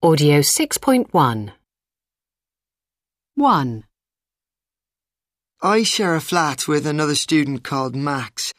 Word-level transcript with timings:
Audio 0.00 0.38
6.1 0.38 1.50
1, 3.34 3.84
I 5.60 5.82
share 5.82 6.14
a 6.14 6.20
flat 6.20 6.68
with 6.68 6.86
another 6.86 7.16
student 7.16 7.64
called 7.64 7.96
Max. 7.96 8.54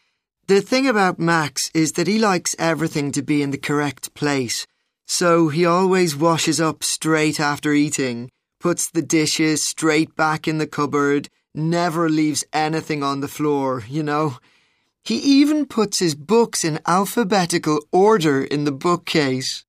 The 0.48 0.60
thing 0.60 0.86
about 0.86 1.18
Max 1.18 1.72
is 1.74 1.94
that 1.94 2.08
he 2.08 2.20
likes 2.20 2.58
everything 2.60 3.14
to 3.14 3.22
be 3.22 3.42
in 3.42 3.52
the 3.52 3.58
correct 3.58 4.14
place. 4.16 4.68
So 5.08 5.48
he 5.48 5.66
always 5.66 6.14
washes 6.14 6.60
up 6.60 6.84
straight 6.84 7.40
after 7.40 7.72
eating, 7.72 8.30
puts 8.60 8.92
the 8.92 9.02
dishes 9.02 9.66
straight 9.66 10.18
back 10.18 10.46
in 10.46 10.58
the 10.58 10.68
cupboard, 10.68 11.30
never 11.56 12.10
leaves 12.10 12.44
anything 12.52 13.02
on 13.02 13.22
the 13.22 13.30
floor, 13.30 13.86
you 13.88 14.04
know. 14.04 14.40
He 15.06 15.16
even 15.16 15.68
puts 15.68 16.02
his 16.02 16.16
books 16.16 16.66
in 16.66 16.82
alphabetical 16.86 17.80
order 17.94 18.44
in 18.44 18.66
the 18.66 18.74
bookcase. 18.74 19.64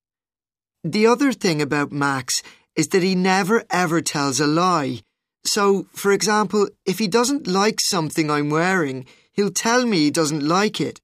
The 0.84 1.06
other 1.06 1.32
thing 1.32 1.60
about 1.60 1.92
Max 1.92 2.42
is 2.74 2.88
that 2.88 3.02
he 3.02 3.14
never 3.14 3.64
ever 3.70 4.00
tells 4.00 4.40
a 4.40 4.46
lie. 4.46 5.00
So, 5.44 5.86
for 5.92 6.10
example, 6.12 6.68
if 6.86 6.98
he 6.98 7.06
doesn't 7.06 7.46
like 7.46 7.80
something 7.80 8.30
I'm 8.30 8.48
wearing, 8.48 9.06
he'll 9.32 9.50
tell 9.50 9.84
me 9.84 9.98
he 9.98 10.10
doesn't 10.10 10.42
like 10.42 10.80
it. 10.80 11.00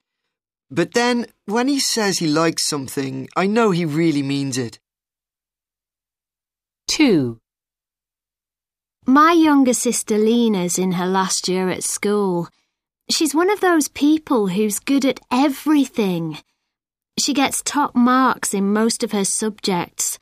But 0.70 0.94
then, 0.94 1.26
when 1.44 1.68
he 1.68 1.78
says 1.78 2.18
he 2.18 2.26
likes 2.26 2.66
something, 2.66 3.28
I 3.36 3.46
know 3.46 3.70
he 3.70 3.84
really 3.84 4.22
means 4.22 4.58
it. 4.58 4.78
2, 6.88 7.38
My 9.06 9.32
younger 9.32 9.74
sister 9.74 10.16
Lena's 10.16 10.78
in 10.78 10.92
her 10.92 11.06
last 11.06 11.48
year 11.48 11.68
at 11.68 11.84
school. 11.84 12.48
She's 13.10 13.34
one 13.34 13.50
of 13.50 13.60
those 13.60 13.88
people 13.88 14.48
who's 14.48 14.78
good 14.78 15.04
at 15.04 15.20
everything. 15.30 16.38
She 17.18 17.32
gets 17.32 17.62
top 17.62 17.94
marks 17.94 18.52
in 18.52 18.72
most 18.72 19.02
of 19.02 19.12
her 19.12 19.24
subjects. 19.24 20.18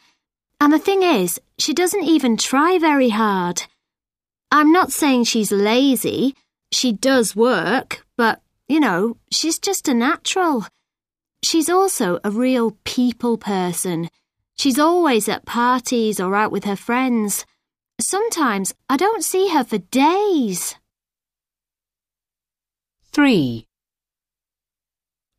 And 0.61 0.73
the 0.73 0.79
thing 0.79 1.03
is, 1.03 1.41
she 1.59 1.75
doesn't 1.75 2.05
even 2.05 2.37
try 2.37 2.79
very 2.79 3.11
hard. 3.11 3.63
I'm 4.51 4.71
not 4.73 4.93
saying 4.93 5.25
she's 5.25 5.51
lazy. 5.51 6.37
She 6.73 6.93
does 6.93 7.35
work, 7.35 8.07
but, 8.17 8.41
you 8.69 8.79
know, 8.79 9.17
she's 9.33 9.59
just 9.59 9.89
a 9.89 9.95
natural. 9.95 10.67
She's 11.45 11.69
also 11.69 12.21
a 12.23 12.31
real 12.31 12.79
people 12.85 13.37
person. 13.37 14.09
She's 14.57 14.79
always 14.79 15.29
at 15.29 15.45
parties 15.45 16.21
or 16.21 16.35
out 16.35 16.53
with 16.53 16.65
her 16.65 16.77
friends. 16.77 17.45
Sometimes 18.01 18.73
I 18.89 18.97
don't 18.97 19.25
see 19.25 19.49
her 19.49 19.65
for 19.65 19.79
days. 19.79 20.77
3, 23.13 23.67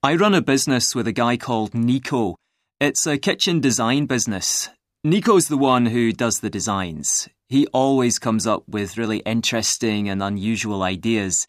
I 0.06 0.14
run 0.14 0.36
a 0.36 0.42
business 0.44 0.94
with 0.94 1.08
a 1.08 1.11
guy 1.11 1.36
called 1.36 1.73
Nico. 1.73 2.36
It's 2.80 3.08
a 3.08 3.17
kitchen 3.17 3.59
design 3.59 4.06
business. 4.06 4.70
Nico's 5.03 5.47
the 5.47 5.58
one 5.58 5.88
who 5.88 6.12
does 6.12 6.42
the 6.42 6.50
designs. 6.52 7.28
He 7.50 7.66
always 7.73 8.20
comes 8.20 8.45
up 8.45 8.62
with 8.67 9.00
really 9.00 9.22
interesting 9.25 10.08
and 10.08 10.22
unusual 10.22 10.84
ideas. 10.84 11.47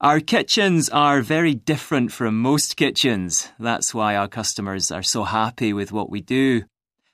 Our 0.00 0.20
kitchens 0.20 0.88
are 0.88 1.20
very 1.20 1.52
different 1.52 2.12
from 2.12 2.40
most 2.40 2.78
kitchens. 2.78 3.52
That's 3.58 3.92
why 3.92 4.16
our 4.16 4.26
customers 4.26 4.90
are 4.90 5.02
so 5.02 5.24
happy 5.24 5.74
with 5.74 5.92
what 5.92 6.08
we 6.08 6.22
do. 6.22 6.62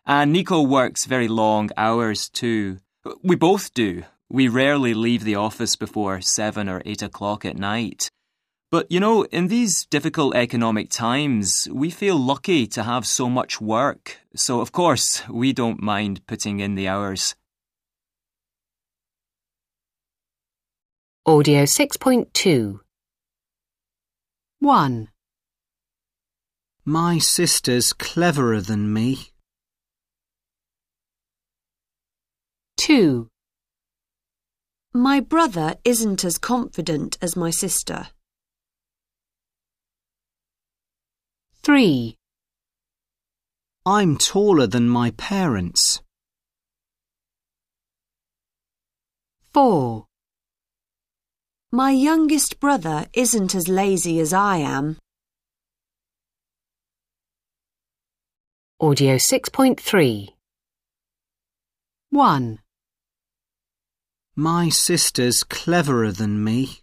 And 0.07 0.33
Nico 0.33 0.63
works 0.63 1.07
very 1.07 1.27
long 1.27 1.71
hours 1.77 2.29
too. 2.29 2.79
We 3.25 3.35
both 3.35 3.75
do. 3.75 4.05
We 4.31 4.47
rarely 4.47 4.95
leave 4.95 5.25
the 5.25 5.35
office 5.35 5.75
before 5.75 6.21
seven 6.21 6.69
or 6.69 6.83
eight 6.87 7.03
o'clock 7.03 7.45
at 7.45 7.57
night. 7.57 8.11
But 8.71 8.93
you 8.93 9.01
know, 9.01 9.25
in 9.25 9.49
these 9.49 9.87
difficult 9.87 10.35
economic 10.35 10.91
times, 10.91 11.67
we 11.73 11.89
feel 11.89 12.19
lucky 12.19 12.67
to 12.67 12.83
have 12.83 13.07
so 13.07 13.31
much 13.31 13.63
work. 13.63 14.19
So, 14.37 14.61
of 14.61 14.73
course, 14.73 15.23
we 15.31 15.55
don't 15.55 15.81
mind 15.81 16.27
putting 16.27 16.61
in 16.61 16.75
the 16.75 16.87
hours. 16.87 17.35
Audio 21.25 21.63
6.2 21.65 22.81
1, 24.61 25.09
My 26.85 27.19
sister's 27.19 27.93
cleverer 27.95 28.61
than 28.61 28.93
me. 28.93 29.31
2, 32.77 33.29
My 34.93 35.21
brother 35.21 35.77
isn't 35.85 36.23
as 36.23 36.37
confident 36.39 37.17
as 37.23 37.35
my 37.35 37.51
sister. 37.51 38.09
3, 41.69 42.17
I'm 43.85 44.17
taller 44.17 44.67
than 44.67 44.89
my 44.89 45.11
parents. 45.19 46.01
4, 49.53 50.07
My 51.71 51.91
youngest 51.91 52.59
brother 52.59 53.07
isn't 53.13 53.55
as 53.55 53.69
lazy 53.69 54.19
as 54.19 54.33
I 54.33 54.57
am. 54.57 54.97
Audio 58.81 59.17
6.3 59.17 60.29
1, 62.09 62.59
My 64.37 64.71
sister's 64.71 65.43
cleverer 65.43 66.13
than 66.13 66.43
me. 66.43 66.81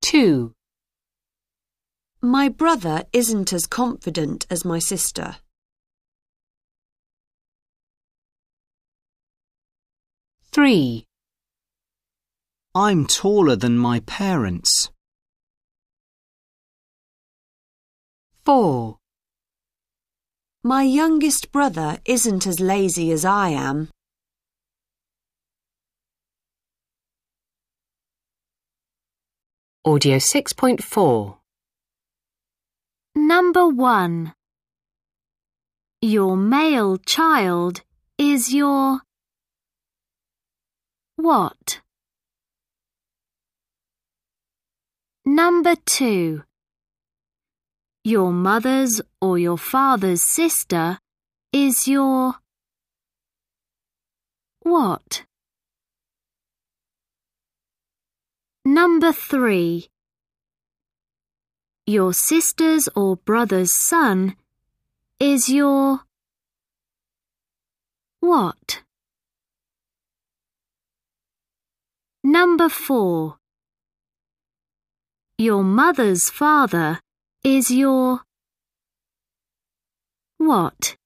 2, 0.00 0.52
My 2.24 2.48
brother 2.48 3.02
isn't 3.12 3.52
as 3.52 3.66
confident 3.66 4.46
as 4.48 4.64
my 4.64 4.78
sister. 4.78 5.38
3, 10.52 11.04
I'm 12.76 13.06
taller 13.06 13.56
than 13.56 13.76
my 13.76 13.98
parents. 14.06 14.90
4, 18.44 18.98
My 20.62 20.84
youngest 20.84 21.50
brother 21.50 21.98
isn't 22.04 22.46
as 22.46 22.60
lazy 22.60 23.10
as 23.10 23.24
I 23.24 23.48
am. 23.48 23.88
Audio 29.84 30.18
6.4 30.18 31.41
Number 33.24 33.68
one. 33.68 34.34
Your 36.00 36.36
male 36.36 36.96
child 36.96 37.82
is 38.18 38.52
your 38.52 39.02
what? 41.14 41.80
Number 45.24 45.76
two. 45.86 46.42
Your 48.02 48.32
mother's 48.32 49.00
or 49.20 49.38
your 49.38 49.56
father's 49.56 50.24
sister 50.24 50.98
is 51.52 51.86
your 51.86 52.34
what? 54.62 55.22
Number 58.64 59.12
three. 59.12 59.91
Your 61.92 62.14
sister's 62.14 62.88
or 62.96 63.16
brother's 63.16 63.78
son 63.78 64.34
is 65.20 65.50
your 65.50 66.00
what? 68.20 68.82
Number 72.24 72.70
four. 72.70 73.36
Your 75.36 75.62
mother's 75.62 76.30
father 76.30 76.98
is 77.44 77.70
your 77.70 78.22
what? 80.38 80.96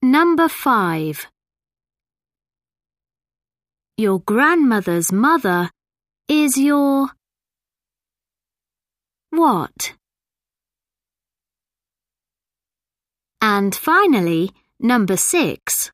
Number 0.00 0.48
five. 0.48 1.26
Your 3.96 4.20
grandmother's 4.20 5.10
mother 5.10 5.70
is 6.28 6.56
your 6.56 7.17
what? 9.30 9.94
And 13.40 13.74
finally, 13.74 14.50
number 14.80 15.16
six. 15.16 15.90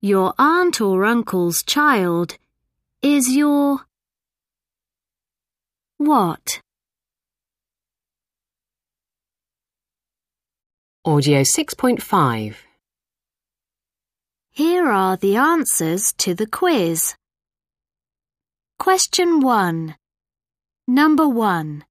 Your 0.00 0.34
aunt 0.38 0.80
or 0.80 1.04
uncle's 1.04 1.62
child 1.64 2.36
is 3.02 3.28
your 3.28 3.86
what? 5.98 6.60
Audio 11.04 11.42
6.5 11.42 12.54
Here 14.50 14.86
are 14.86 15.16
the 15.16 15.36
answers 15.36 16.12
to 16.18 16.34
the 16.34 16.46
quiz. 16.46 17.14
Question 18.78 19.40
1. 19.40 19.94
Number 20.88 21.28
1. 21.28 21.84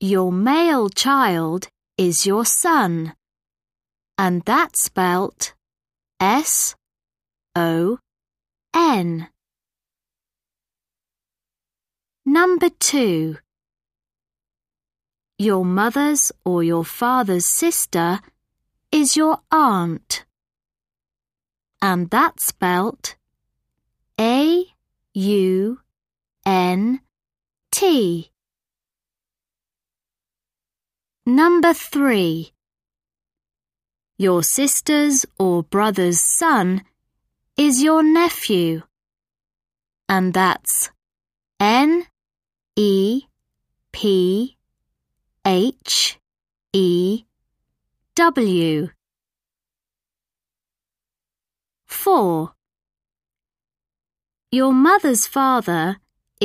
Your 0.00 0.32
male 0.32 0.88
child 0.88 1.68
is 1.96 2.26
your 2.26 2.44
son, 2.44 3.14
and 4.18 4.42
that's 4.42 4.82
spelt 4.84 5.54
S 6.18 6.74
O 7.54 7.98
N. 8.74 9.28
Number 12.26 12.68
two. 12.80 13.36
Your 15.38 15.64
mother's 15.64 16.32
or 16.44 16.64
your 16.64 16.84
father's 16.84 17.48
sister 17.48 18.18
is 18.90 19.16
your 19.16 19.38
aunt, 19.52 20.24
and 21.80 22.10
that's 22.10 22.46
spelt 22.46 23.14
A 24.18 24.64
U 25.14 25.83
N 26.74 26.98
T. 27.70 28.32
Number 31.24 31.72
three. 31.72 32.52
Your 34.18 34.42
sister's 34.42 35.24
or 35.38 35.62
brother's 35.62 36.20
son 36.20 36.82
is 37.56 37.80
your 37.80 38.02
nephew, 38.02 38.82
and 40.08 40.34
that's 40.34 40.90
N 41.60 42.06
E 42.74 43.22
P 43.92 44.56
H 45.46 46.18
E 46.72 47.22
W. 48.16 48.88
4. 51.86 52.52
Your 54.50 54.72
mother's 54.72 55.28
father 55.28 55.98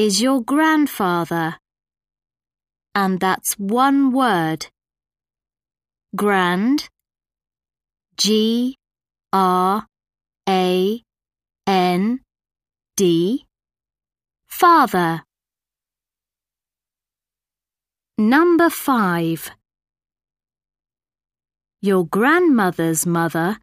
is 0.05 0.21
your 0.21 0.41
grandfather, 0.41 1.57
and 2.95 3.19
that's 3.19 3.55
one 3.55 4.11
word. 4.13 4.67
Grand, 6.15 6.87
G 8.17 8.77
R 9.33 9.85
A 10.47 11.03
N 11.67 12.21
D, 12.95 13.45
father. 14.47 15.23
Number 18.17 18.69
5. 18.69 19.51
Your 21.81 22.05
grandmother's 22.05 23.05
mother 23.05 23.57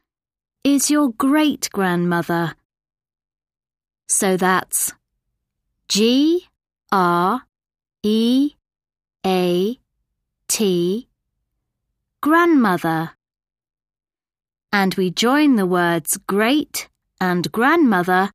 is 0.65 0.91
your 0.91 1.11
great 1.17 1.69
grandmother. 1.73 2.55
So 4.09 4.37
that's 4.37 4.93
G 5.89 6.49
R 6.91 7.43
E 8.03 8.55
A 9.25 9.79
T 10.49 11.09
grandmother. 12.21 13.13
And 14.73 14.95
we 14.97 15.11
join 15.11 15.57
the 15.57 15.67
words 15.67 16.19
great 16.27 16.89
and 17.21 17.51
grandmother 17.53 18.31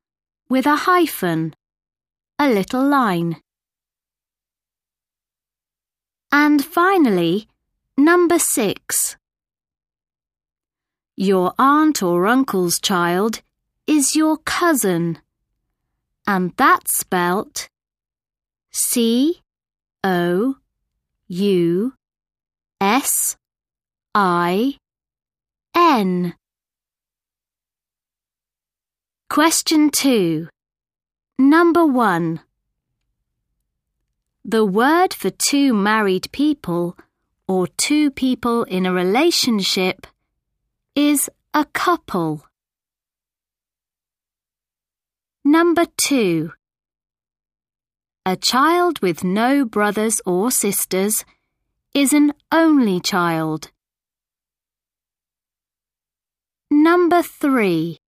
with 0.48 0.66
a 0.66 0.76
hyphen, 0.76 1.54
a 2.38 2.48
little 2.48 2.86
line. 2.86 3.36
And 6.32 6.64
finally, 6.64 7.48
number 7.98 8.38
six. 8.38 9.16
Your 11.16 11.52
aunt 11.58 12.02
or 12.02 12.26
uncle's 12.26 12.80
child 12.80 13.42
is 13.86 14.16
your 14.16 14.38
cousin, 14.38 15.18
and 16.26 16.52
that's 16.56 16.98
spelt 16.98 17.68
C 18.72 19.40
O 20.04 20.56
U 21.28 21.94
S 22.80 23.36
I 24.14 24.76
N. 25.74 26.34
Question 29.30 29.90
2. 29.90 30.48
Number 31.38 31.86
1. 31.86 32.40
The 34.44 34.64
word 34.64 35.14
for 35.14 35.30
two 35.30 35.72
married 35.72 36.30
people 36.32 36.98
or 37.48 37.66
two 37.66 38.10
people 38.10 38.64
in 38.64 38.84
a 38.84 38.92
relationship 38.92 40.06
is 40.94 41.30
a 41.54 41.64
couple. 41.64 42.44
Number 45.44 45.86
2. 45.96 46.52
A 48.24 48.36
child 48.36 49.00
with 49.00 49.24
no 49.24 49.64
brothers 49.64 50.20
or 50.24 50.52
sisters 50.52 51.24
is 51.92 52.12
an 52.12 52.32
only 52.52 53.00
child. 53.00 53.72
Number 56.70 57.22
3. 57.22 57.98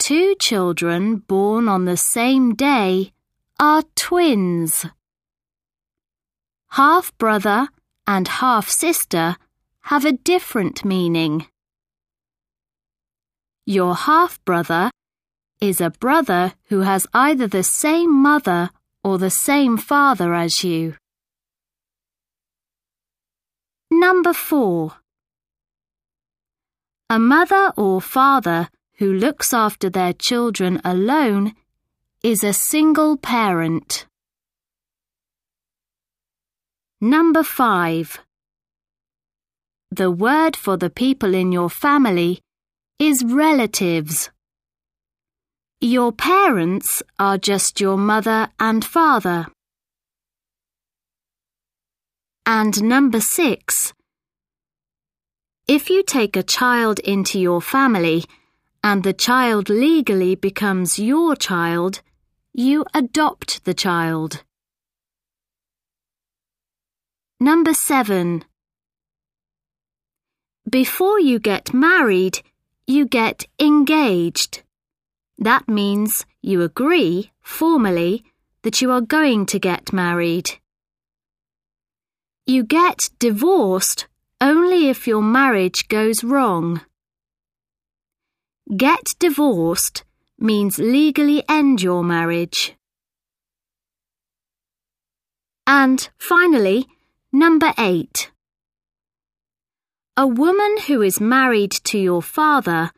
Two 0.00 0.34
children 0.40 1.18
born 1.18 1.68
on 1.68 1.84
the 1.84 1.96
same 1.96 2.56
day 2.56 3.12
are 3.60 3.84
twins. 3.94 4.84
Half 6.70 7.16
brother 7.18 7.68
and 8.04 8.26
half 8.26 8.68
sister 8.68 9.36
have 9.82 10.04
a 10.04 10.12
different 10.12 10.84
meaning. 10.84 11.46
Your 13.64 13.94
half 13.94 14.44
brother 14.44 14.90
is 15.60 15.80
a 15.80 15.90
brother 15.90 16.54
who 16.68 16.80
has 16.80 17.06
either 17.14 17.46
the 17.46 17.62
same 17.62 18.14
mother 18.14 18.70
or 19.02 19.18
the 19.18 19.30
same 19.30 19.76
father 19.76 20.34
as 20.34 20.62
you. 20.62 20.94
Number 23.90 24.32
4. 24.32 24.92
A 27.08 27.18
mother 27.18 27.72
or 27.76 28.00
father 28.00 28.68
who 28.98 29.12
looks 29.12 29.54
after 29.54 29.88
their 29.88 30.12
children 30.12 30.80
alone 30.84 31.54
is 32.22 32.42
a 32.42 32.52
single 32.52 33.16
parent. 33.16 34.06
Number 37.00 37.42
5. 37.42 38.18
The 39.92 40.10
word 40.10 40.56
for 40.56 40.76
the 40.76 40.90
people 40.90 41.32
in 41.34 41.52
your 41.52 41.70
family 41.70 42.40
is 42.98 43.24
relatives. 43.24 44.30
Your 45.80 46.10
parents 46.10 47.02
are 47.18 47.36
just 47.36 47.80
your 47.82 47.98
mother 47.98 48.48
and 48.58 48.82
father. 48.82 49.46
And 52.46 52.82
number 52.82 53.20
6. 53.20 53.92
If 55.68 55.90
you 55.90 56.02
take 56.02 56.34
a 56.34 56.42
child 56.42 56.98
into 57.00 57.38
your 57.38 57.60
family 57.60 58.24
and 58.82 59.02
the 59.02 59.12
child 59.12 59.68
legally 59.68 60.34
becomes 60.34 60.98
your 60.98 61.36
child, 61.36 62.00
you 62.54 62.86
adopt 62.94 63.64
the 63.64 63.74
child. 63.74 64.44
Number 67.38 67.74
7. 67.74 68.44
Before 70.70 71.20
you 71.20 71.38
get 71.38 71.74
married, 71.74 72.40
you 72.86 73.04
get 73.06 73.44
engaged. 73.60 74.62
That 75.38 75.68
means 75.68 76.24
you 76.40 76.62
agree, 76.62 77.30
formally, 77.42 78.24
that 78.62 78.80
you 78.80 78.90
are 78.90 79.00
going 79.00 79.46
to 79.46 79.58
get 79.58 79.92
married. 79.92 80.50
You 82.46 82.64
get 82.64 82.98
divorced 83.18 84.06
only 84.40 84.88
if 84.88 85.06
your 85.06 85.22
marriage 85.22 85.88
goes 85.88 86.22
wrong. 86.24 86.80
Get 88.76 89.04
divorced 89.18 90.04
means 90.38 90.78
legally 90.78 91.42
end 91.48 91.82
your 91.82 92.02
marriage. 92.02 92.74
And 95.66 96.08
finally, 96.18 96.86
number 97.32 97.72
eight. 97.78 98.30
A 100.16 100.26
woman 100.26 100.78
who 100.86 101.02
is 101.02 101.20
married 101.20 101.72
to 101.84 101.98
your 101.98 102.22
father 102.22 102.92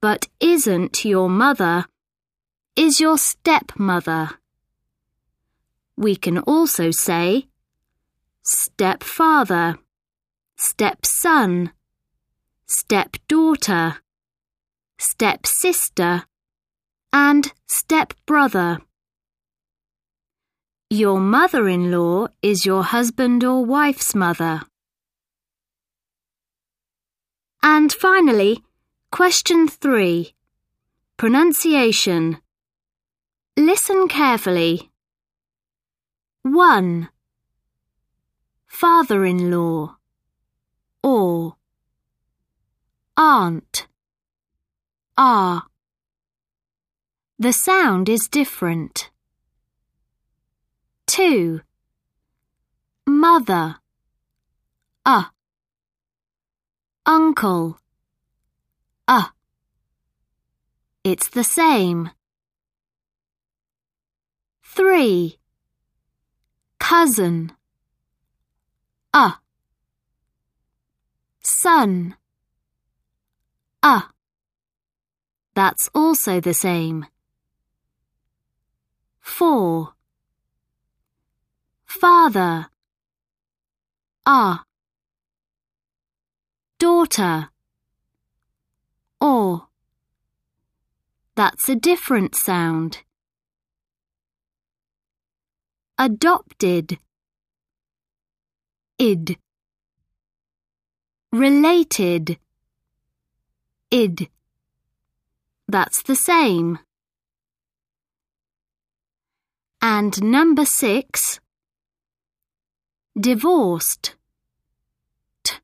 but 0.00 0.28
isn't 0.40 1.04
your 1.04 1.28
mother 1.28 1.86
is 2.76 3.00
your 3.00 3.18
stepmother. 3.18 4.30
We 5.96 6.14
can 6.14 6.38
also 6.38 6.92
say 6.92 7.48
stepfather, 8.44 9.78
stepson, 10.56 11.72
stepdaughter, 12.66 13.96
stepsister, 14.98 16.24
and 17.12 17.52
stepbrother. 17.66 18.78
Your 20.88 21.20
mother-in-law 21.20 22.28
is 22.42 22.64
your 22.64 22.84
husband 22.84 23.42
or 23.42 23.64
wife's 23.64 24.14
mother. 24.14 24.62
And 27.62 27.92
finally, 27.92 28.62
question 29.10 29.68
three. 29.68 30.34
Pronunciation. 31.16 32.38
Listen 33.56 34.08
carefully. 34.08 34.90
1. 36.42 37.08
father-in-law, 38.68 39.96
or 41.02 41.56
aunt, 43.16 43.88
ah. 45.16 45.66
The 47.38 47.52
sound 47.52 48.08
is 48.08 48.28
different. 48.30 49.10
2. 51.08 51.60
Mother, 53.06 53.76
uh. 55.04 55.24
Uncle, 57.04 57.80
uh. 59.08 59.28
It's 61.02 61.28
the 61.28 61.44
same. 61.44 62.10
3. 64.62 65.38
Cousin, 66.78 67.52
uh. 69.12 69.32
Son, 71.42 72.16
uh. 73.82 74.02
That's 75.54 75.88
also 75.94 76.40
the 76.40 76.54
same. 76.54 77.06
4. 79.20 79.94
Father, 81.86 82.68
ah. 84.24 84.64
Daughter, 86.78 87.48
or. 89.20 89.68
That's 91.38 91.68
a 91.68 91.76
different 91.76 92.34
sound. 92.34 93.04
Adopted, 95.96 96.98
id. 98.98 99.38
Related, 101.30 102.40
id. 103.92 104.28
That's 105.68 106.02
the 106.02 106.16
same. 106.16 106.80
And 109.80 110.20
number 110.20 110.64
six, 110.64 111.38
divorced. 113.16 114.16
T. 115.44 115.54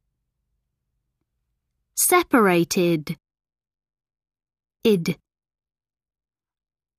Separated. 1.96 3.16
Id. 4.84 5.18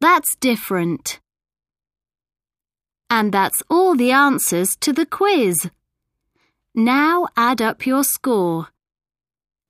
That's 0.05 0.35
different. 0.39 1.19
And 3.09 3.31
that's 3.31 3.63
all 3.71 3.95
the 3.95 4.12
answers 4.12 4.69
to 4.81 4.93
the 4.93 5.07
quiz. 5.07 5.57
Now 6.75 7.27
add 7.35 7.59
up 7.59 7.88
your 7.88 8.03
score. 8.03 8.67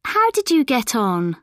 How 0.03 0.31
did 0.31 0.51
you 0.51 0.65
get 0.65 0.93
on? 0.93 1.37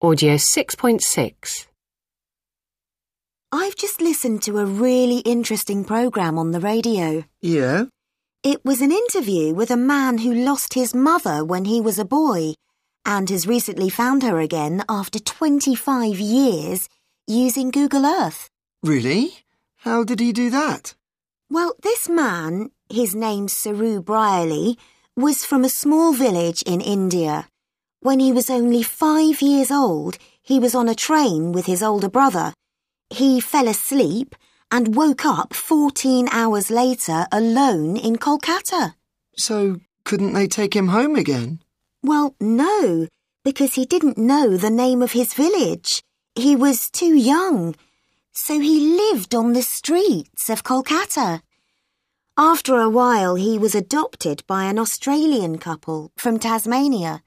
Audio 0.00 0.34
6.6. 0.34 1.66
I've 3.50 3.74
just 3.74 4.00
listened 4.00 4.44
to 4.44 4.58
a 4.58 4.64
really 4.64 5.18
interesting 5.34 5.84
programme 5.84 6.38
on 6.38 6.52
the 6.52 6.60
radio. 6.60 7.24
Yeah? 7.40 7.86
It 8.44 8.64
was 8.64 8.80
an 8.80 8.92
interview 8.92 9.54
with 9.54 9.72
a 9.72 9.76
man 9.76 10.18
who 10.18 10.32
lost 10.32 10.74
his 10.74 10.94
mother 10.94 11.44
when 11.44 11.64
he 11.64 11.80
was 11.80 11.98
a 11.98 12.04
boy 12.04 12.54
and 13.06 13.30
has 13.30 13.46
recently 13.46 13.88
found 13.88 14.24
her 14.24 14.40
again 14.40 14.84
after 14.88 15.18
25 15.20 16.18
years 16.18 16.88
using 17.26 17.70
Google 17.70 18.04
Earth. 18.04 18.50
Really? 18.82 19.44
How 19.76 20.02
did 20.02 20.20
he 20.20 20.32
do 20.32 20.50
that? 20.50 20.94
Well, 21.48 21.74
this 21.82 22.08
man, 22.08 22.70
his 22.90 23.14
name's 23.14 23.54
Saroo 23.54 24.04
Brierley, 24.04 24.76
was 25.16 25.44
from 25.44 25.64
a 25.64 25.68
small 25.68 26.12
village 26.12 26.62
in 26.62 26.80
India. 26.80 27.48
When 28.00 28.18
he 28.18 28.32
was 28.32 28.50
only 28.50 28.82
five 28.82 29.40
years 29.40 29.70
old, 29.70 30.18
he 30.42 30.58
was 30.58 30.74
on 30.74 30.88
a 30.88 30.94
train 30.94 31.52
with 31.52 31.66
his 31.66 31.82
older 31.82 32.08
brother. 32.08 32.52
He 33.10 33.40
fell 33.40 33.68
asleep 33.68 34.34
and 34.70 34.96
woke 34.96 35.24
up 35.24 35.54
14 35.54 36.28
hours 36.32 36.70
later 36.70 37.26
alone 37.30 37.96
in 37.96 38.16
Kolkata. 38.16 38.94
So, 39.36 39.80
couldn't 40.04 40.32
they 40.32 40.48
take 40.48 40.74
him 40.74 40.88
home 40.88 41.14
again? 41.14 41.60
Well, 42.06 42.36
no, 42.38 43.08
because 43.42 43.74
he 43.74 43.84
didn't 43.84 44.16
know 44.16 44.56
the 44.56 44.70
name 44.70 45.02
of 45.02 45.10
his 45.10 45.34
village. 45.34 46.04
He 46.36 46.54
was 46.54 46.88
too 46.88 47.16
young, 47.16 47.74
so 48.32 48.60
he 48.60 48.96
lived 48.96 49.34
on 49.34 49.54
the 49.54 49.62
streets 49.62 50.48
of 50.48 50.62
Kolkata. 50.62 51.40
After 52.38 52.76
a 52.76 52.88
while, 52.88 53.34
he 53.34 53.58
was 53.58 53.74
adopted 53.74 54.44
by 54.46 54.66
an 54.66 54.78
Australian 54.78 55.58
couple 55.58 56.12
from 56.16 56.38
Tasmania. 56.38 57.24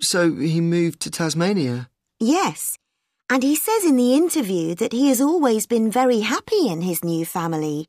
So 0.00 0.34
he 0.34 0.62
moved 0.62 1.00
to 1.00 1.10
Tasmania? 1.10 1.90
Yes, 2.18 2.78
and 3.28 3.42
he 3.42 3.54
says 3.54 3.84
in 3.84 3.96
the 3.96 4.14
interview 4.14 4.74
that 4.76 4.92
he 4.92 5.08
has 5.08 5.20
always 5.20 5.66
been 5.66 5.90
very 5.90 6.20
happy 6.20 6.68
in 6.68 6.80
his 6.80 7.04
new 7.04 7.26
family. 7.26 7.86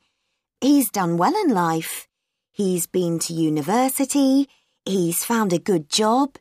He's 0.59 0.91
done 0.91 1.15
well 1.15 1.35
in 1.45 1.53
life. 1.53 2.05
He's 2.51 2.85
been 2.85 3.19
to 3.19 3.33
university, 3.33 4.49
he's 4.85 5.23
found 5.23 5.53
a 5.53 5.59
good 5.59 5.89
job. 5.89 6.37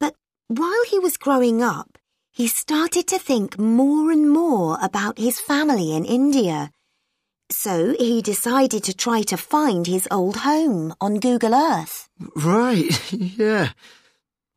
But 0.00 0.14
while 0.48 0.84
he 0.88 0.98
was 0.98 1.16
growing 1.16 1.62
up, 1.62 1.98
he 2.30 2.48
started 2.48 3.06
to 3.08 3.18
think 3.18 3.58
more 3.58 4.10
and 4.10 4.30
more 4.30 4.78
about 4.82 5.18
his 5.18 5.40
family 5.40 5.94
in 5.94 6.04
India. 6.04 6.70
So 7.50 7.94
he 7.98 8.22
decided 8.22 8.82
to 8.84 8.94
try 8.94 9.22
to 9.22 9.36
find 9.36 9.86
his 9.86 10.08
old 10.10 10.38
home 10.38 10.94
on 11.00 11.20
Google 11.20 11.54
Earth. 11.54 12.08
Right, 12.34 13.12
yeah. 13.12 13.70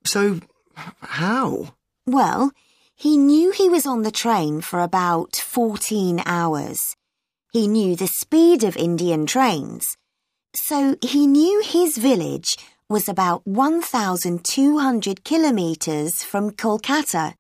So, 0.06 0.40
how? 0.76 1.76
Well, 2.06 2.52
he 2.96 3.18
knew 3.18 3.52
he 3.52 3.70
was 3.70 3.86
on 3.86 4.02
the 4.02 4.12
train 4.12 4.62
for 4.62 4.80
about 4.80 5.36
14 5.36 6.24
hours. 6.26 6.96
He 7.52 7.68
knew 7.68 7.96
the 7.96 8.08
speed 8.08 8.64
of 8.64 8.76
Indian 8.78 9.26
trains. 9.26 9.98
So 10.56 10.96
he 11.02 11.28
knew 11.28 11.62
his 11.64 11.98
village 11.98 12.58
was 12.90 13.10
about 13.10 13.46
1,200 13.46 15.24
kilometres 15.24 16.24
from 16.24 16.52
Kolkata. 16.52 17.34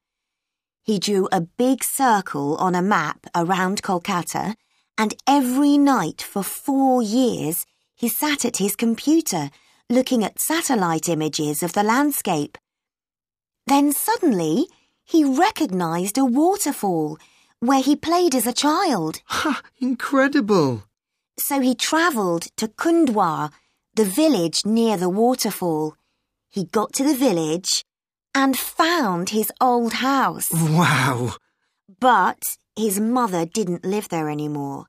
He 0.83 0.99
drew 0.99 1.27
a 1.31 1.41
big 1.41 1.83
circle 1.83 2.55
on 2.57 2.75
a 2.75 2.81
map 2.81 3.27
around 3.33 3.81
Kolkata, 3.81 4.55
and 4.97 5.13
every 5.25 5.77
night 5.77 6.21
for 6.21 6.43
four 6.43 7.01
years 7.01 7.65
he 7.95 8.09
sat 8.09 8.43
at 8.43 8.57
his 8.57 8.75
computer 8.75 9.49
looking 9.89 10.23
at 10.23 10.41
satellite 10.41 11.07
images 11.07 11.63
of 11.63 11.73
the 11.73 11.83
landscape. 11.83 12.57
Then 13.67 13.93
suddenly 13.93 14.67
he 15.05 15.23
recognised 15.23 16.17
a 16.17 16.25
waterfall 16.25 17.17
where 17.59 17.81
he 17.81 17.95
played 17.95 18.35
as 18.35 18.45
a 18.45 18.53
child. 18.53 19.21
Ha! 19.25 19.61
Incredible! 19.79 20.83
So 21.39 21.61
he 21.61 21.73
travelled 21.73 22.47
to 22.57 22.67
Khandwa, 22.67 23.51
the 23.97 24.05
village 24.05 24.61
near 24.63 24.95
the 24.95 25.09
waterfall. 25.09 25.95
He 26.49 26.65
got 26.65 26.93
to 26.93 27.03
the 27.03 27.15
village 27.15 27.83
and 28.33 28.57
found 28.57 29.31
his 29.31 29.51
old 29.59 29.93
house. 29.93 30.49
Wow! 30.53 31.33
But 31.99 32.41
his 32.75 32.99
mother 32.99 33.43
didn't 33.45 33.83
live 33.83 34.09
there 34.09 34.29
anymore. 34.29 34.85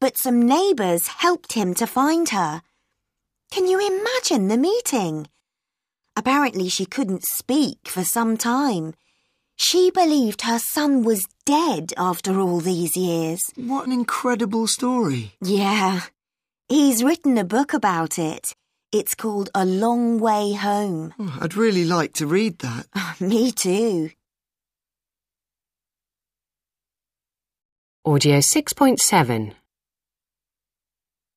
But 0.00 0.18
some 0.18 0.42
neighbours 0.42 1.06
helped 1.06 1.52
him 1.52 1.74
to 1.74 1.86
find 1.86 2.30
her. 2.30 2.62
Can 3.52 3.68
you 3.68 3.78
imagine 3.78 4.48
the 4.48 4.56
meeting? 4.56 5.28
Apparently 6.16 6.68
she 6.68 6.86
couldn't 6.86 7.22
speak 7.24 7.86
for 7.86 8.02
some 8.02 8.36
time. 8.36 8.94
She 9.56 9.92
believed 9.92 10.42
her 10.42 10.58
son 10.58 11.04
was 11.04 11.28
dead 11.46 11.92
after 11.96 12.40
all 12.40 12.58
these 12.58 12.96
years. 12.96 13.42
What 13.54 13.86
an 13.86 13.92
incredible 13.92 14.66
story. 14.66 15.34
Yeah. 15.40 16.00
He's 16.70 17.02
written 17.02 17.36
a 17.36 17.42
book 17.42 17.74
about 17.74 18.16
it. 18.16 18.54
It's 18.92 19.16
called 19.16 19.50
A 19.56 19.64
Long 19.64 20.20
Way 20.20 20.52
Home. 20.52 21.12
Oh, 21.18 21.38
I'd 21.40 21.56
really 21.56 21.84
like 21.84 22.12
to 22.12 22.28
read 22.28 22.60
that. 22.60 22.86
Me 23.20 23.50
too. 23.50 24.10
Audio 28.04 28.38
6.7. 28.38 29.54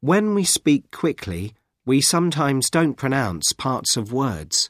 When 0.01 0.35
we 0.35 0.43
speak 0.43 0.91
quickly, 0.91 1.55
we 1.83 1.99
sometimes 1.99 2.69
don't 2.69 2.93
pronounce 2.93 3.53
parts 3.53 3.97
of 3.97 4.13
words. 4.13 4.69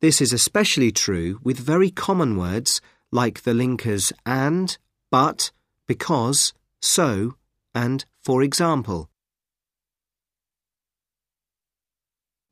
This 0.00 0.20
is 0.20 0.32
especially 0.32 0.92
true 0.92 1.40
with 1.42 1.58
very 1.58 1.90
common 1.90 2.36
words 2.36 2.80
like 3.10 3.42
the 3.42 3.50
linkers 3.50 4.12
and, 4.24 4.78
but, 5.10 5.50
because, 5.88 6.52
so, 6.80 7.34
and 7.74 8.04
for 8.22 8.44
example. 8.44 9.10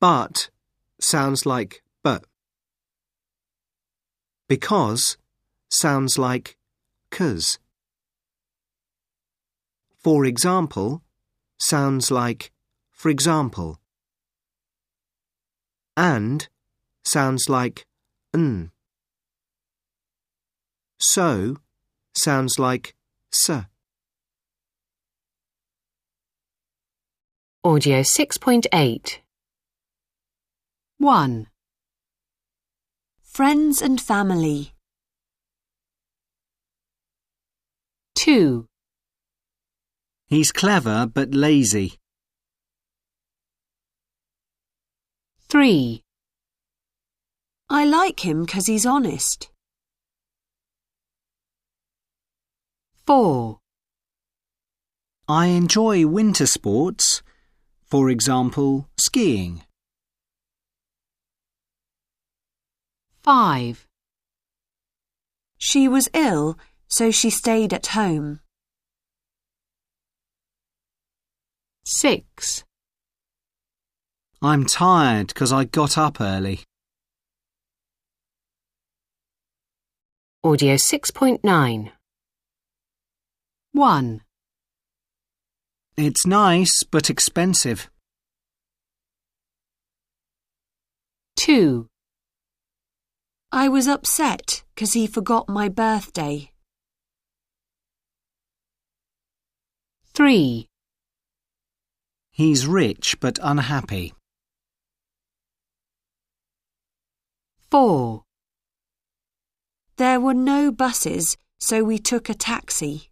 But 0.06 0.50
sounds 1.00 1.44
like 1.46 1.82
but. 2.04 2.22
Because 4.48 5.16
sounds 5.68 6.16
like 6.16 6.56
cause. 7.10 7.58
For 9.98 10.24
example 10.24 11.02
sounds 11.58 12.12
like 12.12 12.52
for 12.92 13.08
example. 13.08 13.80
And 15.96 16.48
sounds 17.04 17.48
like 17.48 17.84
n. 18.32 18.70
So 21.00 21.56
sounds 22.14 22.60
like 22.60 22.94
s. 23.32 23.50
Audio 27.64 28.02
6.8. 28.02 29.25
1, 30.98 31.46
Friends 33.20 33.82
and 33.82 34.00
family. 34.00 34.72
2, 38.14 38.66
He's 40.26 40.52
clever 40.52 41.06
but 41.06 41.34
lazy. 41.34 41.98
3, 45.50 46.02
I 47.68 47.84
like 47.84 48.24
him 48.24 48.46
'cause 48.46 48.66
he's 48.66 48.86
honest. 48.86 49.50
4, 53.04 53.60
I 55.28 55.48
enjoy 55.48 56.06
winter 56.06 56.46
sports, 56.46 57.22
for 57.84 58.08
example, 58.08 58.88
skiing. 58.96 59.65
5, 63.26 63.88
She 65.58 65.88
was 65.88 66.08
ill, 66.14 66.56
so 66.86 67.10
she 67.10 67.28
stayed 67.28 67.74
at 67.74 67.88
home. 67.88 68.38
6, 71.84 72.62
I'm 74.40 74.64
tired 74.64 75.26
because 75.26 75.52
I 75.52 75.64
got 75.64 75.98
up 75.98 76.20
early. 76.20 76.60
Audio 80.44 80.76
6.9. 80.76 81.90
1, 83.72 84.20
It's 85.96 86.26
nice 86.26 86.84
but 86.84 87.10
expensive. 87.10 87.90
2, 91.34 91.88
I 93.56 93.68
was 93.68 93.86
upset 93.88 94.64
'cause 94.76 94.92
he 94.92 95.06
forgot 95.06 95.48
my 95.48 95.70
birthday. 95.70 96.52
3, 100.12 100.68
He's 102.32 102.66
rich 102.66 103.18
but 103.18 103.38
unhappy. 103.42 104.12
4, 107.70 108.24
There 109.96 110.20
were 110.20 110.34
no 110.34 110.70
buses, 110.70 111.38
so 111.58 111.82
we 111.82 111.98
took 111.98 112.28
a 112.28 112.34
taxi. 112.34 113.10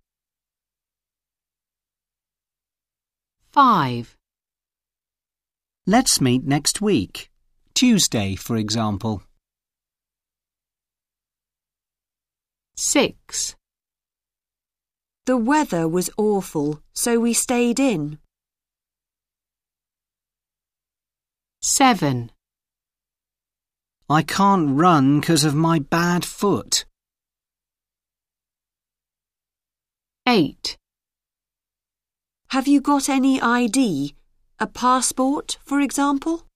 5, 3.51 4.19
Let's 5.87 6.21
meet 6.21 6.45
next 6.45 6.83
week. 6.83 7.31
Tuesday, 7.73 8.37
for 8.37 8.57
example. 8.59 9.24
6, 12.77 13.55
The 15.27 15.37
weather 15.37 15.89
was 15.89 16.11
awful, 16.17 16.81
so 16.93 17.21
we 17.21 17.33
stayed 17.33 17.79
in. 17.79 18.19
7, 21.63 22.31
I 24.11 24.23
can't 24.23 24.77
run 24.77 25.21
because 25.21 25.45
of 25.45 25.55
my 25.55 25.79
bad 25.79 26.25
foot. 26.25 26.85
8, 30.27 30.77
Have 32.49 32.67
you 32.67 32.81
got 32.81 33.09
any 33.09 33.41
ID? 33.41 34.15
A 34.59 34.67
passport, 34.67 35.59
for 35.65 35.81
example? 35.81 36.47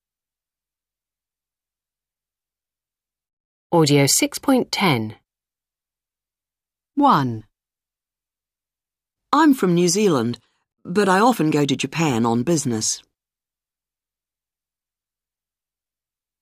Audio 3.73 4.05
6.10. 4.05 5.17
1, 6.99 7.45
I'm 9.33 9.55
from 9.55 9.73
New 9.73 9.87
Zealand, 9.87 10.41
but 10.85 11.09
I 11.09 11.21
often 11.21 11.53
go 11.53 11.65
to 11.65 11.77
Japan 11.77 12.27
on 12.27 12.43
business. 12.43 13.05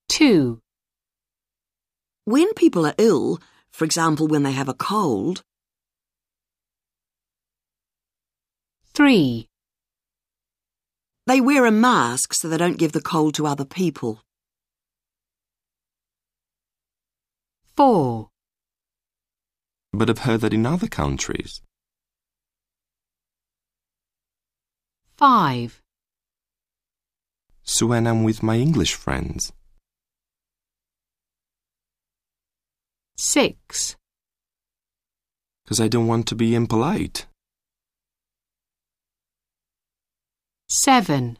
2, 0.08 0.62
When 2.24 2.54
people 2.54 2.86
are 2.86 2.94
ill, 2.96 3.38
for 3.70 3.84
example 3.84 4.28
when 4.28 4.44
they 4.44 4.52
have 4.52 4.70
a 4.70 4.72
cold, 4.72 5.42
3, 8.94 9.46
they 11.26 11.38
wear 11.38 11.66
a 11.66 11.70
mask 11.70 12.32
so 12.32 12.48
they 12.48 12.56
don't 12.56 12.78
give 12.78 12.92
the 12.92 13.02
cold 13.02 13.34
to 13.34 13.46
other 13.46 13.66
people. 13.66 14.22
4, 17.76 18.30
But 19.96 20.10
I've 20.10 20.26
heard 20.28 20.42
that 20.42 20.52
in 20.52 20.66
other 20.66 20.88
countries. 20.88 21.62
5, 25.16 25.80
So 27.62 27.86
when 27.86 28.06
I'm 28.06 28.22
with 28.22 28.42
my 28.42 28.56
English 28.56 28.92
friends, 28.92 29.54
6, 33.16 33.96
because 35.64 35.80
I 35.80 35.88
don't 35.88 36.06
want 36.06 36.28
to 36.28 36.34
be 36.34 36.54
impolite. 36.54 37.24
7, 40.68 41.38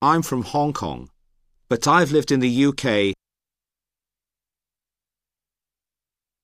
I'm 0.00 0.22
from 0.22 0.42
Hong 0.42 0.72
Kong, 0.72 1.10
but 1.68 1.86
I've 1.86 2.12
lived 2.12 2.32
in 2.32 2.40
the 2.40 2.64
UK 2.68 3.12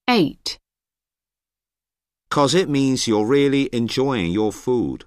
8,'cause 0.09 0.59
it 2.55 2.69
means 2.69 3.09
you're 3.09 3.27
really 3.27 3.69
enjoying 3.73 4.33
your 4.33 4.53
food. 4.53 5.07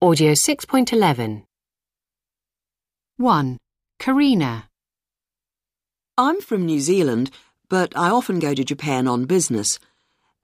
Audio 0.00 0.32
6.11. 0.32 1.42
1. 3.16 3.58
Karina. 3.98 4.68
I'm 6.16 6.40
from 6.40 6.66
New 6.66 6.78
Zealand, 6.78 7.32
but 7.68 7.96
I 7.96 8.10
often 8.10 8.38
go 8.38 8.54
to 8.54 8.62
Japan 8.62 9.08
on 9.08 9.24
business. 9.24 9.80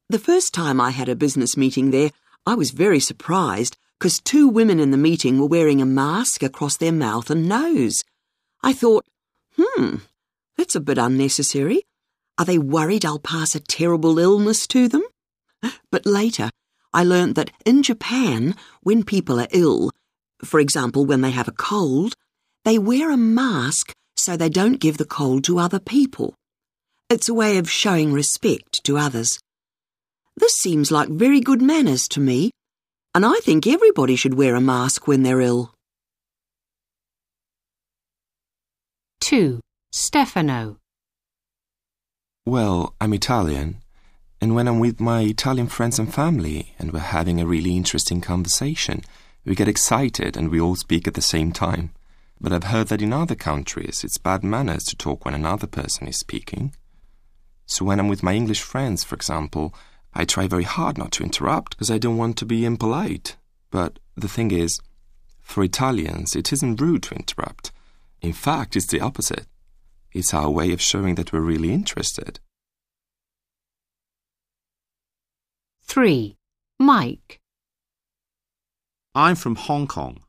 The 0.09 0.19
first 0.19 0.53
time 0.53 0.81
I 0.81 0.91
had 0.91 1.09
a 1.09 1.15
business 1.15 1.57
meeting 1.57 1.93
there, 1.93 2.11
I 2.45 2.57
was 2.57 2.73
very 2.73 2.99
surprised 2.99 3.77
because 3.99 4.19
two 4.19 4.49
women 4.49 4.81
in 4.81 4.91
the 4.91 4.97
meeting 4.97 5.39
were 5.39 5.47
wearing 5.47 5.81
a 5.81 5.87
mask 5.87 6.43
across 6.43 6.77
their 6.77 6.93
mouth 6.93 7.31
and 7.31 7.49
nose. 7.49 8.03
I 8.63 8.73
thought, 8.73 9.07
hmm, 9.57 9.99
that's 10.57 10.75
a 10.75 10.81
bit 10.81 10.99
unnecessary. 10.99 11.83
Are 12.39 12.45
they 12.45 12.59
worried 12.59 13.05
I'll 13.05 13.19
pass 13.19 13.55
a 13.55 13.61
terrible 13.61 14.19
illness 14.19 14.67
to 14.69 14.89
them? 14.89 15.05
But 15.91 16.05
later, 16.05 16.51
I 16.93 17.05
learnt 17.05 17.37
that 17.37 17.51
in 17.65 17.83
Japan, 17.83 18.55
when 18.83 19.03
people 19.05 19.41
are 19.41 19.49
ill, 19.51 19.91
for 20.45 20.61
example, 20.61 21.07
when 21.07 21.21
they 21.23 21.31
have 21.31 21.49
a 21.49 21.53
cold, 21.53 22.15
they 22.65 22.79
wear 22.79 23.11
a 23.11 23.17
mask 23.17 23.93
so 24.17 24.37
they 24.37 24.49
don't 24.49 24.81
give 24.81 24.97
the 24.97 25.05
cold 25.05 25.45
to 25.45 25.59
other 25.59 25.81
people. 25.81 26.35
It's 27.11 27.29
a 27.29 27.35
way 27.35 27.59
of 27.59 27.71
showing 27.71 28.13
respect 28.13 28.83
to 28.85 28.97
others. 28.97 29.39
This 30.37 30.55
seems 30.55 30.91
like 30.91 31.09
very 31.09 31.41
good 31.41 31.63
manners 31.63 32.09
to 32.09 32.21
me, 32.21 32.51
and 33.15 33.25
I 33.25 33.37
think 33.43 33.67
everybody 33.67 34.17
should 34.17 34.35
wear 34.35 34.55
a 34.55 34.61
mask 34.61 35.07
when 35.07 35.23
they're 35.23 35.41
ill. 35.41 35.73
2. 39.21 39.61
Stefano. 39.97 40.81
Well, 42.45 42.97
I'm 43.01 43.15
Italian, 43.15 43.77
and 44.41 44.53
when 44.53 44.67
I'm 44.67 44.81
with 44.81 44.99
my 44.99 45.21
Italian 45.21 45.69
friends 45.69 46.01
and 46.01 46.13
family 46.13 46.75
and 46.81 46.93
we're 46.93 46.99
having 46.99 47.41
a 47.41 47.47
really 47.47 47.77
interesting 47.77 48.21
conversation, 48.21 49.03
we 49.45 49.55
get 49.55 49.69
excited 49.69 50.37
and 50.37 50.51
we 50.51 50.61
all 50.61 50.75
speak 50.75 51.07
at 51.07 51.15
the 51.15 51.23
same 51.23 51.53
time. 51.53 51.93
But 52.41 52.53
I've 52.53 52.73
heard 52.73 52.89
that 52.89 53.03
in 53.03 53.13
other 53.13 53.37
countries 53.37 54.03
it's 54.03 54.19
bad 54.19 54.43
manners 54.43 54.83
to 54.87 54.97
talk 54.97 55.25
when 55.25 55.33
another 55.33 55.69
person 55.69 56.09
is 56.09 56.19
speaking. 56.19 56.75
So 57.67 57.85
when 57.85 58.01
I'm 58.01 58.09
with 58.09 58.25
my 58.25 58.35
English 58.35 58.63
friends, 58.63 59.05
for 59.05 59.15
example, 59.15 59.73
I 60.13 60.25
try 60.25 60.49
very 60.49 60.65
hard 60.65 60.99
not 60.99 61.13
to 61.13 61.23
interrupt 61.23 61.77
because 61.77 61.93
I 61.93 61.99
don't 61.99 62.19
want 62.19 62.37
to 62.39 62.45
be 62.45 62.65
impolite. 62.65 63.37
But 63.71 64.01
the 64.17 64.27
thing 64.27 64.51
is, 64.51 64.81
for 65.41 65.63
Italians, 65.63 66.35
it 66.35 66.53
isn't 66.53 66.81
rude 66.81 67.05
to 67.05 67.15
interrupt. 67.15 67.71
In 68.21 68.33
fact, 68.33 68.75
it's 68.75 68.89
the 68.89 69.01
opposite. 69.01 69.47
It's 70.15 70.33
our 70.33 70.49
way 70.49 70.73
of 70.73 70.81
showing 70.81 71.17
that 71.17 71.33
we're 71.33 71.41
really 71.41 71.73
interested. 71.73 72.39
3. 75.83 76.37
Mike. 76.79 77.41
I'm 79.15 79.35
from 79.35 79.57
Hong 79.57 79.89
Kong, 79.89 80.21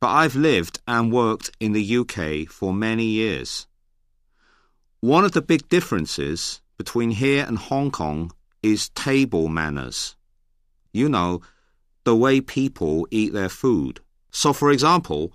but 0.00 0.08
I've 0.08 0.36
lived 0.36 0.80
and 0.86 1.12
worked 1.12 1.50
in 1.58 1.72
the 1.72 1.96
UK 1.98 2.48
for 2.48 2.72
many 2.72 3.04
years. 3.04 3.66
One 5.00 5.24
of 5.24 5.32
the 5.32 5.42
big 5.42 5.68
differences 5.68 6.60
between 6.78 7.10
here 7.10 7.44
and 7.46 7.58
Hong 7.58 7.90
Kong 7.90 8.32
is 8.62 8.88
table 8.90 9.48
manners. 9.48 10.16
You 10.92 11.08
know, 11.08 11.42
the 12.04 12.16
way 12.16 12.40
people 12.40 13.06
eat 13.10 13.32
their 13.32 13.48
food. 13.48 14.00
So, 14.30 14.52
for 14.52 14.70
example, 14.70 15.32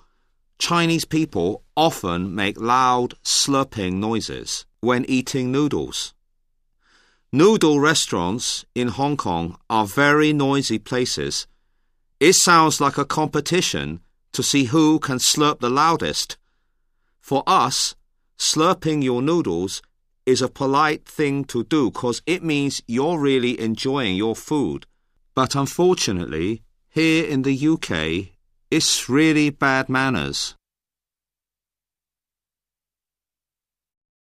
Chinese 0.62 1.06
people 1.06 1.64
often 1.76 2.36
make 2.36 2.62
loud 2.62 3.16
slurping 3.24 3.94
noises 3.94 4.68
when 4.80 5.04
eating 5.10 5.52
noodles. 5.52 6.14
Noodle 7.32 7.80
restaurants 7.80 8.64
in 8.76 8.90
Hong 8.90 9.18
Kong 9.18 9.58
are 9.72 9.88
very 9.88 10.32
noisy 10.34 10.78
places. 10.78 11.48
It 12.20 12.34
sounds 12.34 12.80
like 12.80 13.00
a 13.00 13.06
competition 13.06 14.02
to 14.34 14.44
see 14.44 14.66
who 14.66 15.00
can 15.00 15.18
slurp 15.18 15.62
the 15.62 15.70
loudest. 15.72 16.38
For 17.20 17.42
us, 17.48 17.96
slurping 18.38 19.04
your 19.04 19.24
noodles 19.24 19.82
is 20.28 20.44
a 20.44 20.48
polite 20.48 21.06
thing 21.08 21.44
to 21.46 21.64
do 21.64 21.90
because 21.90 22.22
it 22.28 22.44
means 22.44 22.84
you're 22.86 23.18
really 23.18 23.60
enjoying 23.60 24.16
your 24.16 24.36
food. 24.36 24.86
But 25.34 25.56
unfortunately, 25.56 26.62
here 26.88 27.26
in 27.26 27.42
the 27.42 27.68
UK, 27.68 28.38
it's 28.72 29.10
really 29.10 29.50
bad 29.50 29.90
manners. 29.90 30.56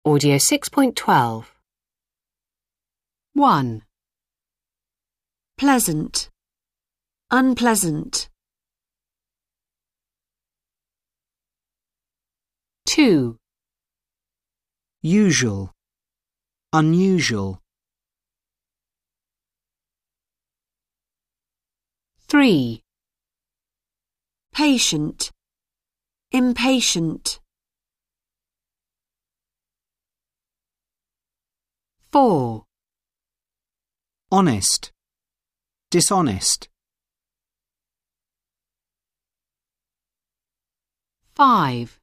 Audio 0.04 0.36
6.12. 0.36 1.44
1, 3.34 3.82
Pleasant. 5.58 6.30
Unpleasant. 7.30 8.30
2, 12.86 13.36
Usual. 15.02 15.70
Unusual. 16.72 17.60
3, 22.28 22.82
Patient. 24.52 25.30
Impatient. 26.32 27.40
4, 32.12 32.64
Honest. 34.32 34.90
Dishonest. 35.90 36.68
5, 41.34 41.98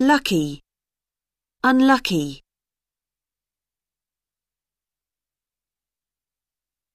Lucky. 0.00 0.62
Unlucky. 1.62 2.40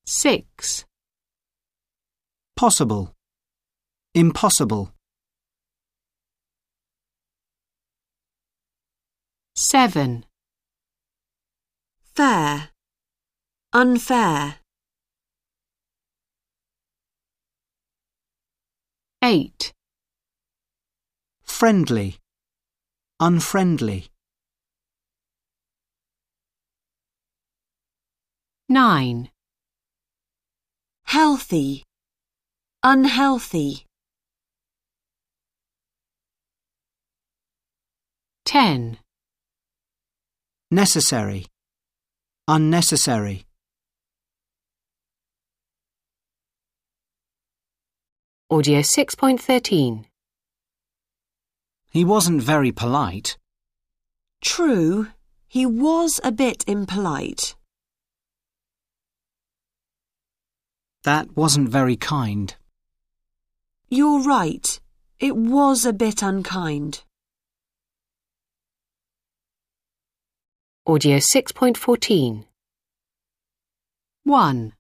6, 0.06 0.86
Possible. 2.56 3.14
Impossible. 4.17 4.93
7, 9.58 10.23
Fair. 12.13 12.69
Unfair. 13.73 14.60
8, 19.21 19.73
Friendly. 21.43 22.15
Unfriendly. 23.19 24.08
9, 28.69 29.30
Healthy. 31.04 31.84
Unhealthy. 32.82 33.85
10, 38.45 38.99
Necessary. 40.71 41.45
Unnecessary. 42.47 43.45
Audio 48.51 48.79
6.13. 48.81 50.05
He 51.89 52.03
wasn't 52.05 52.41
very 52.41 52.71
polite. 52.71 53.38
True, 54.43 55.08
he 55.47 55.65
was 55.65 56.19
a 56.23 56.31
bit 56.31 56.63
impolite. 56.67 57.55
That 61.03 61.36
wasn't 61.36 61.69
very 61.69 61.95
kind. 61.95 62.55
You're 63.89 64.21
right. 64.23 64.79
It 65.19 65.36
was 65.36 65.86
a 65.86 65.93
bit 65.93 66.21
unkind. 66.21 67.03
Audio 70.88 71.17
6.14. 71.17 72.45
1, 74.24 74.74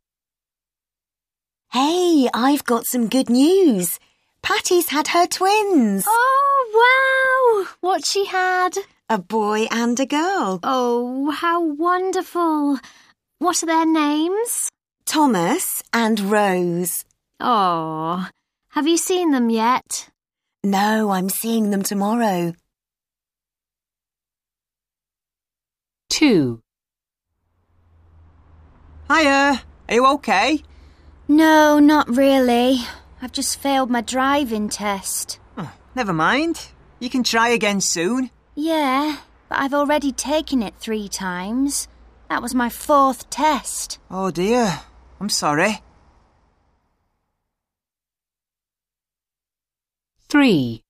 Hey, 1.71 2.29
I've 2.31 2.63
got 2.63 2.85
some 2.85 3.09
good 3.09 3.27
news. 3.27 3.99
Patty's 4.43 4.89
had 4.89 5.07
her 5.07 5.25
twins. 5.25 6.05
Oh, 6.07 7.65
wow! 7.65 7.73
What 7.81 8.05
she 8.05 8.25
had? 8.25 8.77
A 9.09 9.17
boy 9.17 9.65
and 9.71 9.99
a 9.99 10.05
girl. 10.05 10.59
Oh, 10.61 11.31
how 11.31 11.65
wonderful. 11.65 12.77
What 13.39 13.63
are 13.63 13.65
their 13.65 13.87
names? 13.87 14.69
Thomas 15.05 15.81
and 15.91 16.19
Rose. 16.19 17.03
Oh, 17.39 18.29
have 18.69 18.87
you 18.87 18.97
seen 18.97 19.31
them 19.31 19.49
yet? 19.49 20.09
No, 20.63 21.09
I'm 21.09 21.29
seeing 21.29 21.71
them 21.71 21.81
tomorrow. 21.81 22.53
2, 26.15 26.61
Hiya, 29.09 29.63
are 29.89 29.93
you 29.93 30.05
okay? 30.13 30.61
No, 31.27 31.77
not 31.77 32.07
really. 32.07 32.77
I've 33.21 33.33
just 33.33 33.59
failed 33.59 33.91
my 33.91 33.99
driving 33.99 34.69
test. 34.69 35.39
Oh, 35.57 35.73
never 35.93 36.13
mind. 36.13 36.69
You 37.01 37.09
can 37.09 37.21
try 37.21 37.49
again 37.49 37.81
soon. 37.81 38.29
Yeah, 38.55 39.17
but 39.49 39.59
I've 39.59 39.73
already 39.73 40.13
taken 40.13 40.63
it 40.63 40.75
three 40.79 41.09
times. 41.09 41.89
That 42.29 42.41
was 42.41 42.55
my 42.55 42.69
fourth 42.69 43.29
test. 43.29 43.99
Oh 44.09 44.31
dear, 44.31 44.83
I'm 45.19 45.27
sorry. 45.27 45.81
3, 50.29 50.81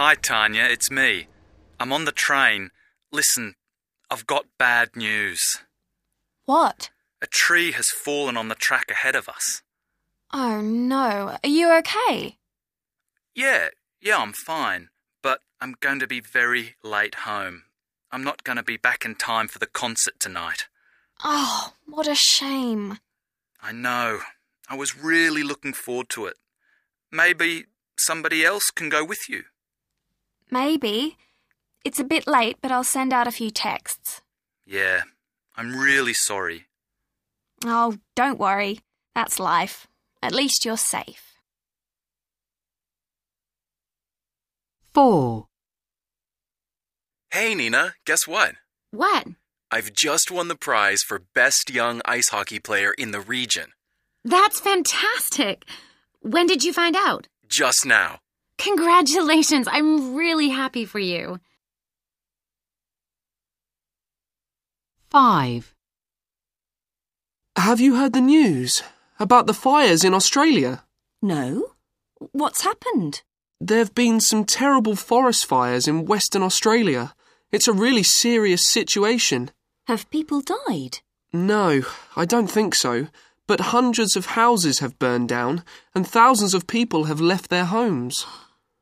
Hi, 0.00 0.14
Tanya, 0.14 0.62
it's 0.62 0.92
me. 0.92 1.26
I'm 1.80 1.92
on 1.92 2.04
the 2.04 2.12
train. 2.12 2.70
Listen, 3.10 3.56
I've 4.08 4.28
got 4.28 4.46
bad 4.56 4.94
news. 4.94 5.40
What? 6.46 6.90
A 7.20 7.26
tree 7.26 7.72
has 7.72 7.88
fallen 7.88 8.36
on 8.36 8.46
the 8.46 8.54
track 8.54 8.92
ahead 8.92 9.16
of 9.16 9.28
us. 9.28 9.62
Oh 10.32 10.60
no. 10.60 11.36
Are 11.42 11.48
you 11.48 11.72
okay? 11.78 12.38
Yeah, 13.34 13.70
yeah, 14.00 14.18
I'm 14.18 14.34
fine, 14.34 14.90
but 15.20 15.40
I'm 15.60 15.74
going 15.80 15.98
to 15.98 16.06
be 16.06 16.20
very 16.20 16.76
late 16.84 17.16
home. 17.26 17.64
I'm 18.12 18.22
not 18.22 18.44
going 18.44 18.58
to 18.58 18.62
be 18.62 18.76
back 18.76 19.04
in 19.04 19.16
time 19.16 19.48
for 19.48 19.58
the 19.58 19.66
concert 19.66 20.20
tonight. 20.20 20.68
Oh, 21.24 21.72
what 21.86 22.06
a 22.06 22.14
shame. 22.14 22.98
I 23.60 23.72
know. 23.72 24.20
I 24.68 24.76
was 24.76 24.96
really 24.96 25.42
looking 25.42 25.72
forward 25.72 26.08
to 26.10 26.26
it. 26.26 26.36
Maybe 27.10 27.64
somebody 27.98 28.44
else 28.44 28.70
can 28.70 28.90
go 28.90 29.04
with 29.04 29.28
you. 29.28 29.42
Maybe. 30.50 31.16
It's 31.84 32.00
a 32.00 32.04
bit 32.04 32.26
late, 32.26 32.56
but 32.60 32.70
I'll 32.72 32.84
send 32.84 33.12
out 33.12 33.26
a 33.26 33.32
few 33.32 33.50
texts. 33.50 34.22
Yeah, 34.66 35.02
I'm 35.56 35.76
really 35.76 36.14
sorry. 36.14 36.66
Oh, 37.64 37.96
don't 38.14 38.38
worry. 38.38 38.80
That's 39.14 39.38
life. 39.38 39.86
At 40.22 40.34
least 40.34 40.64
you're 40.64 40.76
safe. 40.76 41.24
4, 44.94 45.46
Hey, 47.30 47.54
Nina, 47.54 47.94
guess 48.06 48.26
what? 48.26 48.54
What? 48.90 49.26
I've 49.70 49.92
just 49.92 50.30
won 50.30 50.48
the 50.48 50.56
prize 50.56 51.02
for 51.06 51.22
Best 51.34 51.70
Young 51.70 52.00
Ice 52.06 52.30
Hockey 52.30 52.58
Player 52.58 52.92
in 52.96 53.10
the 53.10 53.20
region. 53.20 53.72
That's 54.24 54.58
fantastic. 54.60 55.64
When 56.20 56.46
did 56.46 56.64
you 56.64 56.72
find 56.72 56.96
out? 56.96 57.28
Just 57.46 57.84
now. 57.84 58.20
Congratulations. 58.58 59.68
I'm 59.70 60.14
really 60.14 60.50
happy 60.50 60.84
for 60.84 60.98
you. 60.98 61.38
5. 65.10 65.74
Have 67.56 67.80
you 67.80 67.96
heard 67.96 68.12
the 68.12 68.20
news 68.20 68.82
about 69.18 69.46
the 69.46 69.54
fires 69.54 70.04
in 70.04 70.12
Australia? 70.12 70.84
No. 71.22 71.72
What's 72.32 72.62
happened? 72.62 73.22
There 73.60 73.78
have 73.78 73.94
been 73.94 74.20
some 74.20 74.44
terrible 74.44 74.94
forest 74.94 75.46
fires 75.46 75.88
in 75.88 76.04
Western 76.04 76.42
Australia. 76.42 77.14
It's 77.50 77.66
a 77.66 77.72
really 77.72 78.02
serious 78.02 78.66
situation. 78.66 79.50
Have 79.86 80.10
people 80.10 80.42
died? 80.42 80.98
No, 81.32 81.82
I 82.14 82.24
don't 82.24 82.50
think 82.50 82.74
so. 82.74 83.08
But 83.46 83.72
hundreds 83.72 84.14
of 84.14 84.26
houses 84.26 84.80
have 84.80 84.98
burned 84.98 85.28
down 85.28 85.64
and 85.94 86.06
thousands 86.06 86.54
of 86.54 86.66
people 86.66 87.04
have 87.04 87.20
left 87.20 87.50
their 87.50 87.64
homes. 87.64 88.26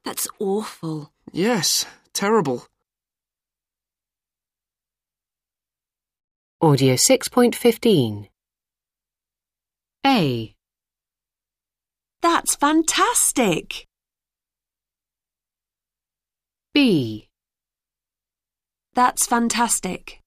That's 0.06 0.28
awful. 0.38 1.10
Yes, 1.32 1.84
terrible. 2.14 2.64
Audio 6.60 6.94
6.15. 6.94 8.28
A. 10.06 10.54
That's 12.22 12.54
fantastic. 12.54 13.84
B. 16.72 17.26
That's 18.94 19.26
fantastic. 19.26 20.20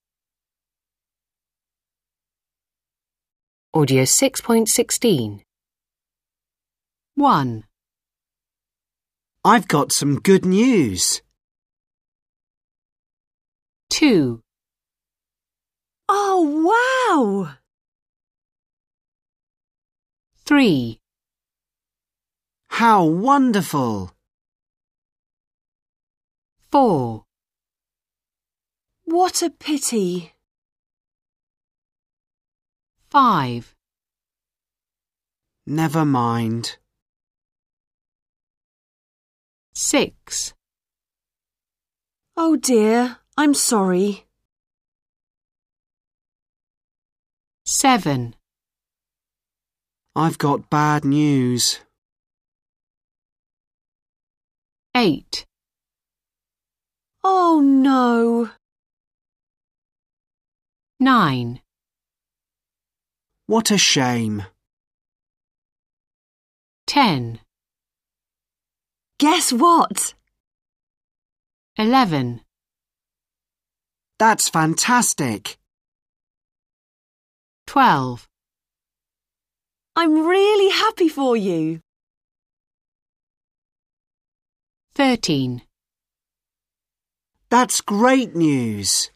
Audio 3.72 4.02
6.16. 4.02 5.40
1. 7.14 7.64
I've 9.42 9.68
got 9.68 9.90
some 9.90 10.20
good 10.20 10.44
news. 10.44 11.22
2. 13.88 14.42
Oh, 16.10 17.46
wow! 17.48 17.54
3. 20.44 21.00
How 22.68 23.04
wonderful! 23.04 24.12
4. 26.70 27.24
What 29.04 29.42
a 29.42 29.48
pity. 29.48 30.34
5. 33.08 33.74
Never 35.66 36.04
mind. 36.04 36.76
6. 39.82 40.52
Oh 42.36 42.54
dear, 42.56 43.16
I'm 43.38 43.54
sorry. 43.54 44.26
7. 47.64 48.36
I've 50.14 50.36
got 50.36 50.68
bad 50.68 51.06
news. 51.06 51.80
8. 54.94 55.46
Oh 57.24 57.60
no. 57.64 58.50
9. 61.00 61.62
What 63.46 63.70
a 63.70 63.78
shame. 63.78 64.44
10. 66.86 67.40
Guess 69.20 69.52
what? 69.52 70.14
11. 71.76 72.40
That's 74.18 74.48
fantastic. 74.48 75.58
12. 77.66 78.26
I'm 79.94 80.26
really 80.26 80.70
happy 80.70 81.10
for 81.10 81.36
you. 81.36 81.82
13. 84.94 85.60
That's 87.50 87.82
great 87.82 88.34
news. 88.34 89.10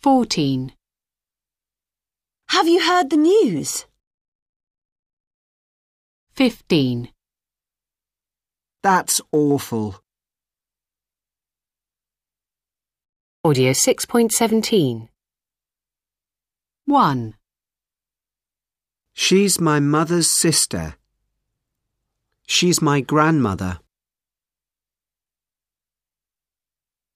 14. 0.00 0.72
Have 2.48 2.66
you 2.66 2.82
heard 2.82 3.10
the 3.10 3.16
news? 3.16 3.86
15. 6.34 7.13
That's 8.84 9.18
awful. 9.32 9.96
Audio 13.42 13.70
6.17. 13.70 15.08
1. 16.84 17.34
She's 19.14 19.58
my 19.58 19.80
mother's 19.80 20.38
sister. 20.38 20.96
She's 22.46 22.82
my 22.82 23.00
grandmother. 23.00 23.78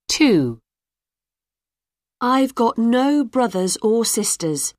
2. 0.09 0.63
I've 2.19 2.55
got 2.55 2.79
no 2.79 3.25
brothers 3.25 3.77
or 3.83 4.07
sisters. 4.07 4.73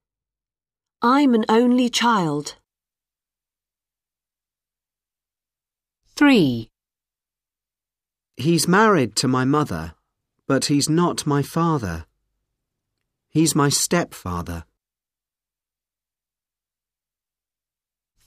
I'm 1.04 1.36
an 1.36 1.46
only 1.50 1.90
child. 1.90 2.56
3. 6.16 6.69
He's 8.40 8.70
married 8.70 9.18
to 9.18 9.28
my 9.28 9.44
mother, 9.44 9.96
but 10.48 10.66
he's 10.66 10.88
not 10.88 11.28
my 11.28 11.42
father. 11.42 12.06
He's 13.28 13.54
my 13.54 13.68
stepfather. 13.68 14.64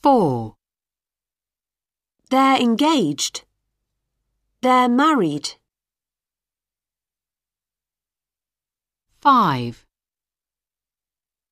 4. 0.02 0.54
They're 2.28 2.60
engaged. 2.60 3.44
They're 4.60 4.90
married. 4.90 5.54
5. 9.22 9.86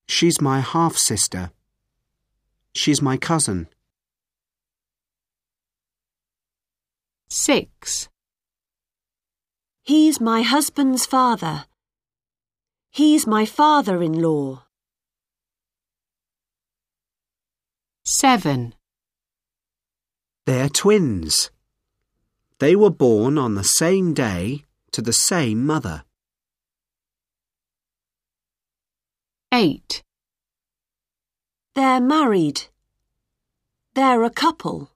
She's 0.07 0.39
my 0.39 0.59
half 0.59 0.97
sister. 0.97 1.49
She's 2.75 3.01
my 3.01 3.17
cousin. 3.17 3.69
6. 7.27 8.10
He's 9.83 10.21
my 10.21 10.43
husband's 10.43 11.05
father. 11.05 11.65
He's 12.91 13.25
my 13.25 13.45
father 13.45 14.03
in 14.03 14.13
law. 14.21 14.65
7. 18.05 18.75
They're 20.45 20.69
twins. 20.69 21.49
They 22.59 22.75
were 22.75 22.91
born 22.91 23.39
on 23.39 23.55
the 23.55 23.63
same 23.63 24.13
day 24.13 24.65
to 24.91 25.01
the 25.01 25.13
same 25.13 25.65
mother. 25.65 26.03
8. 29.51 30.03
They're 31.73 32.01
married. 32.01 32.67
They're 33.95 34.23
a 34.23 34.29
couple. 34.29 34.91